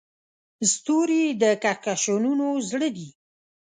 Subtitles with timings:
[0.71, 3.09] ستوري د کهکشانونو زړه دي.